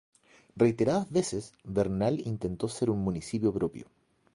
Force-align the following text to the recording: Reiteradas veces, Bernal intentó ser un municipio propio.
Reiteradas 0.57 1.11
veces, 1.11 1.53
Bernal 1.63 2.21
intentó 2.25 2.67
ser 2.67 2.89
un 2.89 3.03
municipio 3.03 3.53
propio. 3.53 3.85